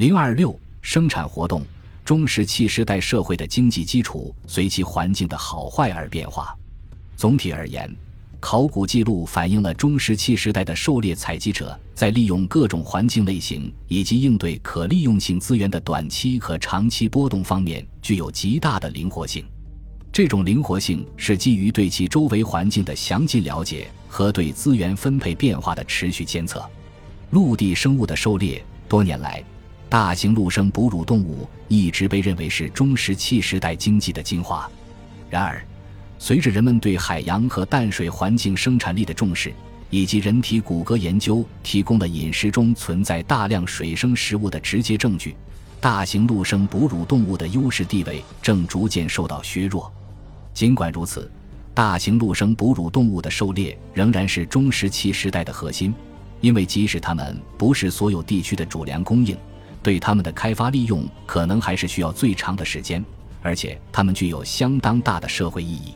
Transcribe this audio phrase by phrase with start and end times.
[0.00, 1.62] 零二六生产活动，
[2.06, 6.56] 中石器时代社会的经济基础随其环境的好坏而变化。
[7.18, 7.94] 总体而言，
[8.40, 19.44] 考古记录反映了中石器时代的狩猎采集者在利用各种环境类型以及应对可利用性资源的短期和长期波动方面具有极大的灵活性。
[20.10, 26.64] 这种灵活性是基于对其周围环境的详尽了解和对资源分配变化的持续监测。
[27.32, 29.44] 陆地生物的狩猎，多年来。
[29.90, 34.70] 大型陆生哺乳动物一直被认为是中石器时代经济的精华。
[35.28, 35.60] 然而，
[36.16, 39.52] 随着人们对海洋和淡水环境生产力的重视，
[39.90, 45.34] 以及人体骨骼研究提供了饮食中存在大量水生食物的直接证据，
[45.80, 49.92] 大型陆生哺乳动物的优势地位正逐渐受到削弱。
[50.54, 51.28] 尽管如此，
[51.74, 55.92] 大型陆生哺乳动物的狩猎仍然是中石器时代的核心，
[56.40, 59.36] 因为即使它们不是所有地区的主粮供应。
[59.82, 63.04] 对它们的开发利用可能还是需要最长的时间，
[63.42, 65.94] 而且它们具有相当大的社会意义。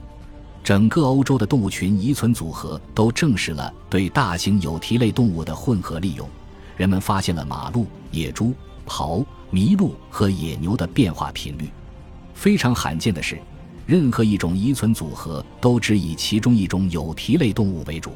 [0.62, 6.26] 整个欧洲的动物群遗存组合都证实了对大型有蹄类动物的混合利用。
[6.76, 8.54] 人们发现了马鹿、野猪、
[8.86, 11.68] 狍、麋鹿和野牛的变化频率。
[12.32, 13.38] 非常罕见的是，
[13.86, 18.12] 任何一种遗存组合都只以其中一种有蹄类动物为主。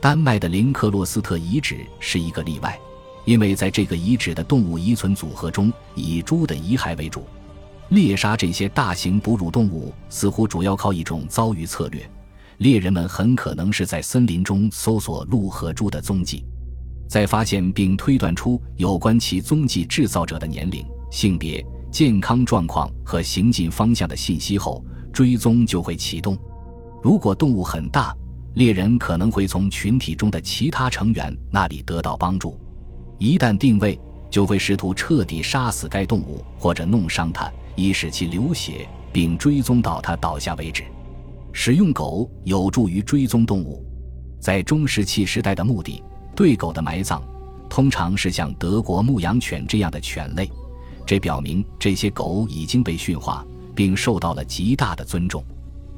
[0.00, 2.78] 丹麦的林克洛斯特遗址是一个例外。
[3.24, 7.24] 因为在这个遗址的动物遗存组合中，以猪的遗骸为主。
[7.90, 12.08] 猎杀这些大型哺乳动物似乎主要靠一种遭遇策略。
[12.58, 16.44] 猎人们很可能是在森林中搜索鹿和猪的踪迹，
[17.08, 26.38] 在发现并推断出有关其踪迹制造者的年龄、性别、健康状况和行进方向的信息后，追踪就会启动。
[27.02, 28.16] 如果动物很大，
[28.54, 32.58] 猎人可能会从群体中的其他成员那里得到帮助。
[33.24, 40.84] 一旦定位，就会试图彻底杀死该动物或者弄伤它，以使其流血，并追踪到它倒下为止。
[41.50, 43.82] 使用狗有助于追踪动物。
[44.38, 46.02] 在中石器时代的墓地，
[46.36, 47.22] 对狗的埋葬
[47.66, 50.46] 通常是像德国牧羊犬这样的犬类，
[51.06, 53.42] 这表明这些狗已经被驯化，
[53.74, 55.42] 并受到了极大的尊重。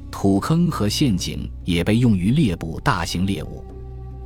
[0.09, 3.65] 土坑和陷阱也被用于猎捕大型猎物。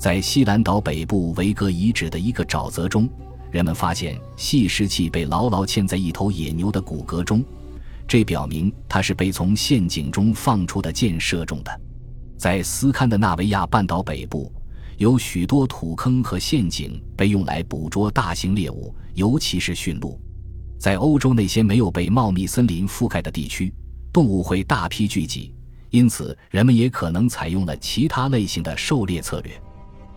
[0.01, 3.07] 在西兰岛北部维格遗址的一个沼泽中，
[3.51, 7.45] 人们发现细石器被牢牢嵌在一头野牛的骨骼中，
[8.07, 11.81] 这表明它是被从陷阱中放出的箭射中的。
[12.35, 14.51] 在斯堪的纳维亚半岛北部，
[14.97, 20.19] 有许多土坑和陷阱被用来捕捉大型猎物，尤其是驯鹿。
[20.79, 23.71] 在欧洲那些没有被茂密森林覆盖的地区，
[24.11, 25.53] 动物会大批聚集，
[25.91, 29.61] 因此人们也可能采用了其他类型的狩猎策略。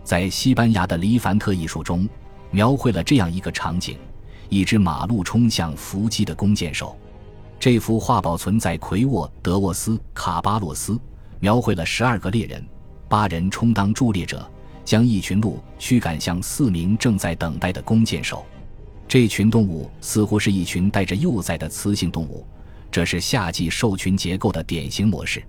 [0.05, 2.07] 在西班牙的黎凡特艺术中，
[2.51, 3.97] 描绘了这样一个场景：
[4.49, 6.95] 一只马路冲向伏击的弓箭手。
[7.59, 10.99] 这幅画保存在奎沃德沃斯卡巴洛斯，
[11.39, 12.63] 描绘了十二个猎人，
[13.09, 14.47] 八人充当助猎者，
[14.85, 18.45] 将一群鹿驱赶向四名正在等待的弓箭手。
[19.07, 22.45] 这群动物似乎是一群带着幼崽的雌性动物，
[22.91, 25.43] 这是夏季兽群结构的典型模式。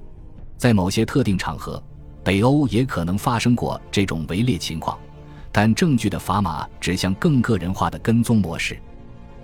[0.56, 1.82] 在某些特定场合。
[2.26, 4.98] 北欧也可能发生过这种围猎情况，
[5.52, 8.76] 但证据的砝码指向更个人化的跟踪模式。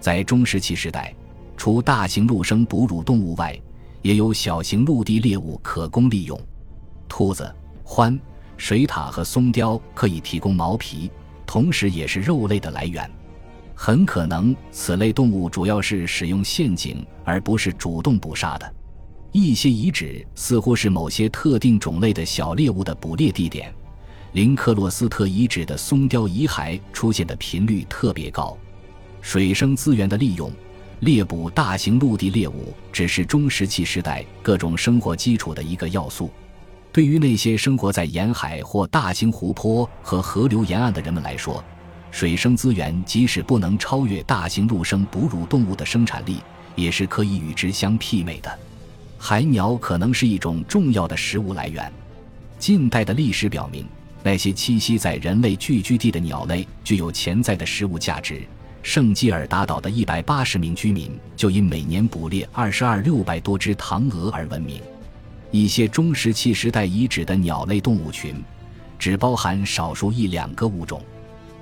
[0.01, 1.15] 在中石器时代，
[1.57, 3.57] 除大型陆生哺乳动物外，
[4.03, 6.37] 也有小型陆地猎物可供利用。
[7.09, 7.55] 兔子、
[7.85, 8.19] 獾、
[8.57, 11.09] 水獭和松雕可以提供毛皮，
[11.47, 13.09] 同时也是肉类的来源。
[13.77, 18.75] 很可能此类动物主要是使用陷阱，而不是主动捕杀的。
[19.33, 23.73] 一些遗址似乎是某些特定种类的小猎物的捕猎地点。
[24.33, 28.57] 林克洛斯特遗址的松雕遗骸出现的频率特别高。
[29.23, 30.53] 水生资源的利用，
[31.01, 36.31] 猎捕大型陆地猎物只是中石器时代各种生活基础的一个要素。
[36.93, 41.65] 对于那些生活在沿海或大型湖泊和河流沿岸的人们来说，
[42.11, 46.39] 水生资源即使不能超越大型陆生哺乳动物的生产力，
[46.75, 48.59] 也是可以与之相媲美的。
[49.25, 51.93] 海鸟可能是一种重要的食物来源。
[52.59, 53.87] 近代的历史表明，
[54.21, 58.43] 那些栖息在人类聚居地的鸟类具有潜在的食物价值。
[58.83, 64.83] 圣基尔达岛的一百八十名居民就因每年捕猎二十二六百多只唐鹅而闻名。
[65.53, 68.35] 一些中石器时代遗址的鸟类动物群，
[68.99, 71.01] 只包含少数一两个物种。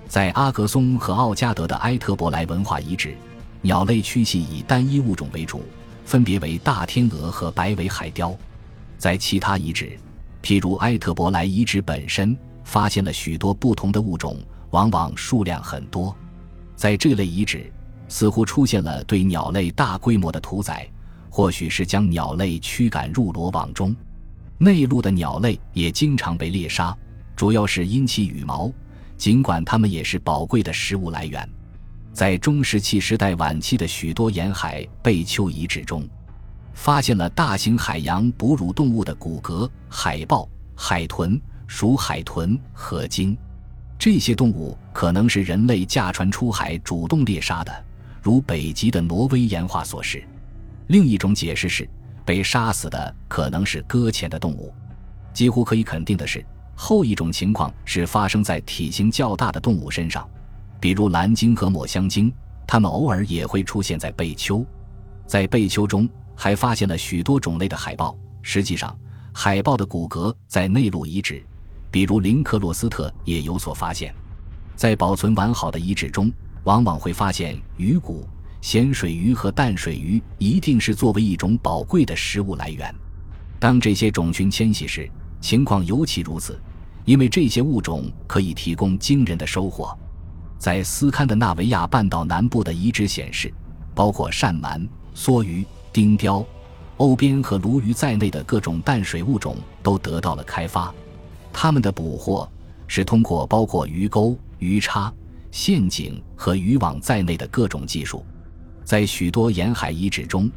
[0.09, 3.15] 在阿格松和奥加德的埃特伯莱文化遗址，
[3.61, 5.63] 鸟类区系以单一物种为主。
[6.11, 8.37] 分别为大天鹅和白尾海雕，
[8.99, 9.97] 在其他遗址，
[10.43, 14.37] 譬如埃特伯莱遗址本身，发现了许多不同的物种，
[14.71, 16.13] 往往数量很多。
[16.75, 17.73] 在这类遗址，
[18.09, 20.85] 似乎出现了对鸟类大规模的屠宰，
[21.31, 23.95] 或许是将鸟类驱赶入罗网中。
[24.59, 26.93] 内陆的鸟类也经常被猎杀，
[27.37, 28.69] 主要是因其羽毛，
[29.17, 31.49] 尽管它们也是宝贵的食物来源。
[32.13, 36.07] 在中石器时代晚期的许多沿海贝丘遗址中，
[36.75, 43.37] 发现了大型海洋哺乳动物的骨骼，海豹、海豚、属海豚、河鲸。
[43.99, 47.85] 这些动物可能是人类驾船出海主动猎杀的，
[48.21, 50.23] 如北极的挪威岩画所示。
[50.89, 51.89] 另一种解释是，
[52.25, 54.75] 被杀死的可能是搁浅的动物。
[55.33, 60.29] 几乎可以肯定的是，后一种情况是发生在体型较大的动物身上。
[60.81, 62.33] 比如蓝鲸和抹香鲸，
[62.67, 64.65] 它们偶尔也会出现在贝丘。
[65.27, 68.17] 在贝丘中还发现了许多种类的海豹。
[68.43, 68.99] 实际上，
[69.33, 71.45] 海豹的骨骼在内陆遗址，
[71.91, 74.15] 比如林克洛斯特也有所发现。
[74.75, 76.33] 在保存完好的遗址中，
[76.65, 78.27] 往往会发现鱼骨。
[78.63, 82.95] 咸水鱼和淡水鱼一定是作为一种宝贵的食物来源。
[83.59, 85.11] 当这些种群迁徙时，
[85.41, 86.61] 情况尤其如此，
[87.05, 89.97] 因为这些物种可以提供惊人的收获。
[90.61, 93.51] 在斯堪的纳维亚半岛南部的遗址显示，
[93.95, 96.47] 包括鳝鳗、梭鱼、丁鲷、
[96.99, 100.95] 欧边和鲈鱼在内的各种淡水物种都得到了开发。
[101.51, 102.47] 它们的捕获
[102.87, 105.11] 是通过包括鱼钩、鱼叉、
[105.51, 108.23] 陷阱和渔网在内的各种技术。
[108.85, 110.51] 在许多沿海遗址中，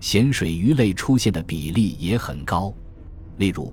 [0.00, 2.72] 咸水鱼类出现的比例也很高。
[3.36, 3.70] 例如，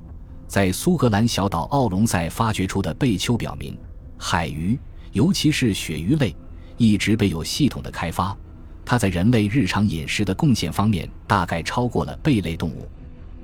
[0.50, 3.80] 在苏格兰小岛奥龙塞发掘出的贝丘表明，
[4.18, 4.78] 海鱼。
[5.18, 6.36] 尤其是鳕鱼类
[6.78, 8.38] 一直被有系统的开发，
[8.86, 12.88] 它在人类日常饮食的贡献方面大概超过了贝类动物。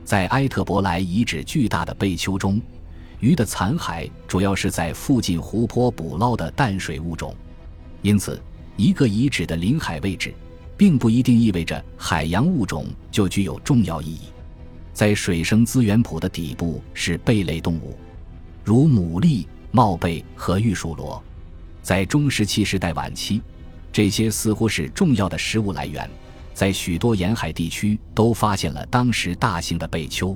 [0.06, 2.62] 在埃特伯莱遗址巨大的贝丘中，
[3.20, 7.36] 鱼的残骸主要是在附近湖泊捕捞的淡水物种，
[8.04, 8.40] 因此
[8.78, 10.32] 一个遗址的临海位置，
[10.78, 14.28] 并不一定意味着海洋物种就具有重要意义。
[14.94, 17.98] 在水生资源谱的底部是贝类动物，
[18.64, 21.20] 如牡蛎、帽贝和玉树螺。
[21.84, 23.42] 在中石器时代晚期，
[23.92, 26.10] 这些似乎是重要的食物来源，
[26.54, 30.36] 在许多沿海地区都发现了当时大型的贝丘。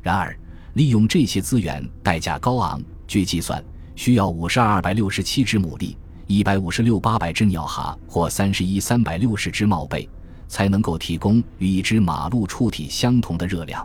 [0.00, 0.34] 然而，
[0.74, 3.62] 利用这些资源代价高昂，据计算
[3.96, 5.96] 需要五十二二百六十七只牡蛎、
[6.28, 10.08] 一百五十六八百只鸟蛤或三十一三百六十只帽贝，
[10.46, 13.84] 才能够提供与一只马鹿触体相同的热量。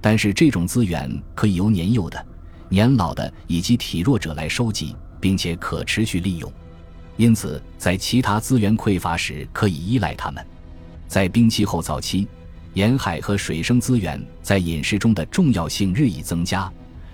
[0.00, 2.24] 但是，这种资源可以由年幼的、
[2.68, 4.94] 年老的以及体弱者来收集。
[5.20, 6.52] 并且可持续利用，
[7.16, 10.44] 因此在其他资源匮乏时可以依赖它们。
[11.06, 12.28] 在冰期后早期，
[12.74, 16.70] 沿海和水生资源在饮食中的重要性日益增加，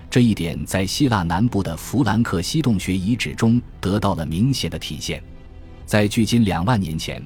[0.09, 5.23] 这一点在希腊南部的弗兰克西洞穴遗址中得到了明显的体现。
[5.85, 7.23] 在距今两万年前，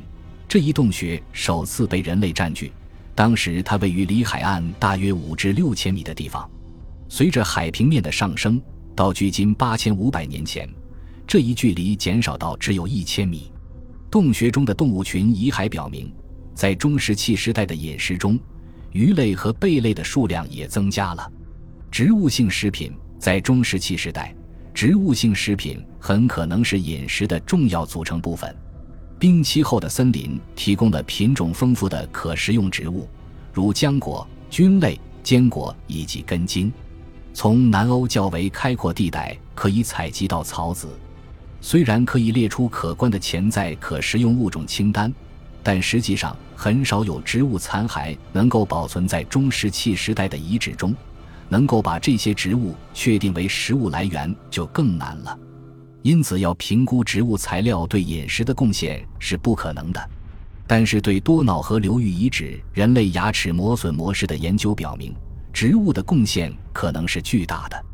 [0.48, 2.72] 这一洞穴首次被人类占据，
[3.16, 6.50] 当时它位于离海岸大约五至六千米的地方。
[7.08, 8.62] 随着海平面的上升。
[9.00, 10.70] 到距今八千五百年前，
[11.26, 13.50] 这一距离减少到只有一千米。
[14.12, 16.14] 洞穴中的动物群遗骸表明，
[16.54, 18.38] 在中石器时代的饮食中，
[18.92, 21.32] 鱼类和贝类的数量也增加了。
[21.90, 24.36] 植物性食品在中石器时代，
[24.74, 28.54] 植物性食品很可能是饮食的重要组成部分。
[29.18, 33.08] 冰期后的森林提供了品种丰富的可食用植物，
[33.54, 36.70] 如浆果、菌类、坚果以及根茎。
[37.42, 40.90] 从南欧较为开阔地带可以采集到草籽，
[41.62, 45.10] 虽然可以列出可观的潜在可食用物种清单，
[45.64, 50.94] 但实际上很少有植物残骸能够保存在中石器时代的遗址中，
[51.48, 55.40] 能够把这些植物确定为食物来源就更难了。
[56.02, 60.10] 因此，要评估植物材料对饮食的贡献是不可能的。
[60.68, 65.16] 但是，对多瑙河流域遗址人类牙齿磨损模式的研究表明。
[65.52, 67.86] 植物的贡献可能是巨大的。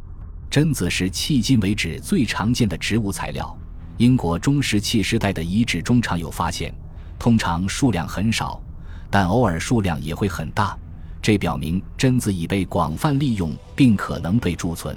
[0.52, 3.58] 榛子是迄今为止最常见的植物材料。
[3.98, 6.74] 英国中石器时代的遗址中常有发现，
[7.18, 8.62] 通常数量很少，
[9.10, 10.78] 但偶尔数量也会很大。
[11.22, 14.96] 这表明榛子已被广泛利用，并可能被贮存。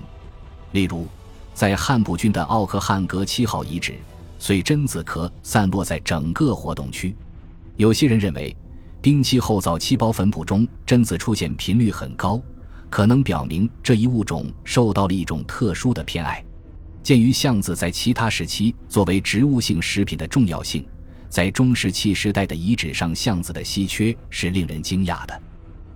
[0.73, 1.07] 例如，
[1.55, 3.95] 在汉普郡的奥克汉格七号遗址，
[4.39, 7.17] 碎榛子壳散落在整个活动区。
[7.77, 8.55] 有些人认为。
[9.01, 12.43] 冰期后早期包粉谱中榛子出现频率很高，
[12.91, 16.45] 可能表明这一物种受到了一种特殊的偏爱。
[17.03, 20.85] 鉴于橡子在其他时期作为植物性食品的重要性，
[21.29, 25.43] 在中石器时代的遗址上橡子的稀缺是令人惊讶的。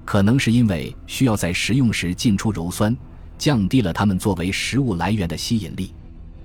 [0.05, 2.97] 可能是因为需要在食用时进出鞣酸，
[3.37, 5.93] 降低了它们作为食物来源的吸引力。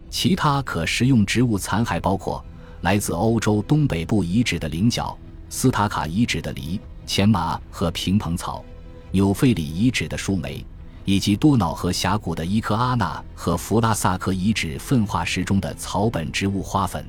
[0.10, 2.44] 其他可食用植物残骸包括
[2.82, 5.18] 来自欧洲东北部遗址的菱角、
[5.50, 8.64] 斯塔卡遗址的梨、前麻和平蓬草、
[9.12, 10.66] 纽费里遗址的树莓，
[11.06, 17.06] 以及多瑙河峡谷的伊科阿纳和弗拉萨克遗址粪化石中的草本植物花粉。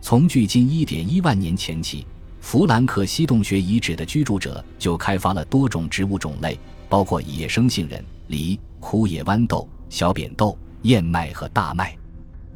[0.00, 2.06] 从距今1.1万年前起，
[2.40, 11.96] 弗兰克西洞穴遗址的居住者就开发了多种植物种类，包括野生杏仁、梨、枯野豌豆、小扁豆、燕麦和大麦。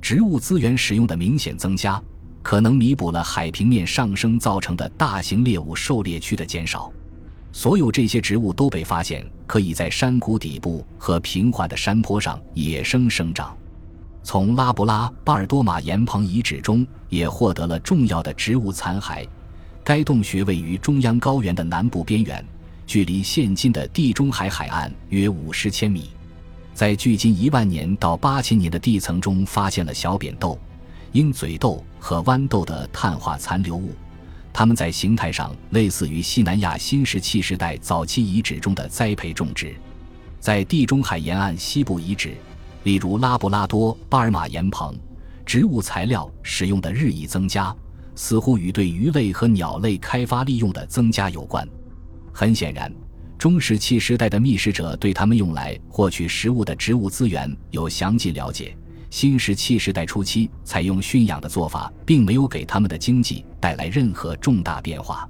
[0.02, 2.02] 植物资源使用的明显增加，
[2.46, 6.92] 可能弥补了海平面上升造成的大型猎物狩猎区的减少。
[7.50, 13.52] 所有这些植物都被发现可以在山谷底部和平缓的山坡上野生生长。
[14.22, 19.26] 从拉布拉巴尔多马岩棚遗址中也获得了重要的植物残骸。
[19.82, 22.46] 该洞穴位于中央高原的南部边缘，
[22.86, 26.10] 距离现今的地中海海岸约五十千米。
[26.72, 30.56] 在距今一万年到八千年的地层中，发现了小扁豆、
[31.16, 33.94] 鹰嘴豆和豌豆的碳化残留物，
[34.52, 39.75] 它们在形态上类似于西南亚新石器时代早期遗址中的栽培种植。
[40.40, 42.37] 在地中海沿岸西部遗址。
[42.82, 44.94] 例如拉布拉多巴尔马岩棚，
[45.46, 47.75] 植物材料使用的日益增加，
[48.14, 51.66] 似乎与对鱼类和鸟类开发利用的增加有关。
[52.30, 52.92] 很显然，
[53.38, 58.76] 中石器时代的觅食者对他们用来获取食物的植物资源有详细了解。
[59.16, 65.26] 新石器时代初期采用驯养的做法，并没有给他们的经济带来任何重大变化。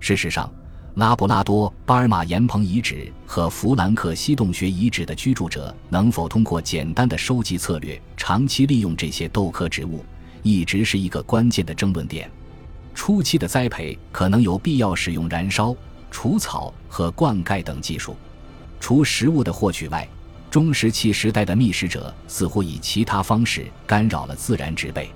[0.00, 0.50] 事实上，
[0.94, 10.02] 拉布拉多巴尔马岩棚遗址和弗兰克西洞穴遗址的居住者能否通过简单的收集策略长期利用这些豆科植物，
[10.42, 12.30] 一直是一个关键的争论点。
[12.94, 15.76] 初期的栽培可能有必要使用燃烧、
[16.10, 18.16] 除草和灌溉等技术。
[18.80, 20.08] 除食物的获取外，
[20.50, 25.10] 中石器时代的觅食者似乎以其他方式干扰了自然植被。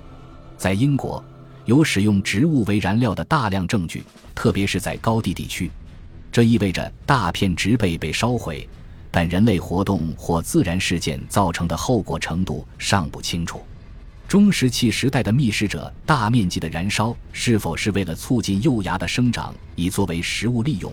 [0.57, 1.23] 在英国。
[1.65, 4.03] 有使用植物为燃料的大量证据，
[4.35, 5.71] 特别是在高地地区。
[6.29, 8.67] 这意味着大片植被被烧毁，
[9.09, 13.61] 但人类活动或自然事件造成的后果程度尚不清楚。
[14.27, 20.91] 中石器时代的觅食者大面积的燃烧是否是为了促进幼芽的生长，以作为食物利用，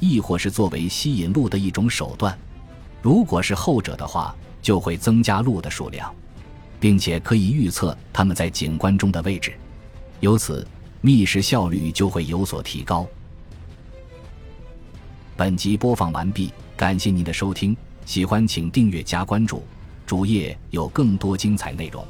[0.00, 2.36] 亦或是作为吸引鹿的一种手段？
[3.00, 6.12] 如果是后者的话，就会增加鹿的数量，
[6.80, 9.54] 并且可以预测它们在景观中的位置。
[10.20, 10.66] 由此，
[11.00, 13.06] 觅食效率就会有所提高。
[15.36, 19.62] 本集播放完毕，感谢您的收听，喜欢请订阅加关注，
[20.04, 22.04] 主页有更多精彩内容。